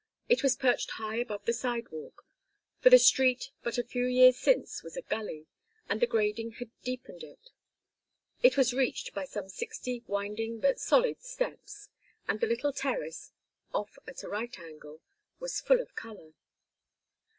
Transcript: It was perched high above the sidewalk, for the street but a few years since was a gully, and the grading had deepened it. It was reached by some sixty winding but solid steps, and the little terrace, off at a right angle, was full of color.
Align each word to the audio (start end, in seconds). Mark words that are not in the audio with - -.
It 0.27 0.41
was 0.41 0.55
perched 0.55 0.89
high 0.97 1.17
above 1.17 1.45
the 1.45 1.53
sidewalk, 1.53 2.25
for 2.79 2.89
the 2.89 2.97
street 2.97 3.51
but 3.61 3.77
a 3.77 3.83
few 3.83 4.07
years 4.07 4.35
since 4.35 4.81
was 4.81 4.97
a 4.97 5.03
gully, 5.03 5.45
and 5.87 6.01
the 6.01 6.07
grading 6.07 6.53
had 6.53 6.71
deepened 6.81 7.21
it. 7.21 7.51
It 8.41 8.57
was 8.57 8.73
reached 8.73 9.13
by 9.13 9.25
some 9.25 9.47
sixty 9.47 10.01
winding 10.07 10.59
but 10.59 10.79
solid 10.79 11.21
steps, 11.21 11.89
and 12.27 12.39
the 12.41 12.47
little 12.47 12.73
terrace, 12.73 13.31
off 13.75 13.99
at 14.07 14.23
a 14.23 14.27
right 14.27 14.57
angle, 14.57 15.01
was 15.39 15.61
full 15.61 15.79
of 15.79 15.93
color. 15.95 16.33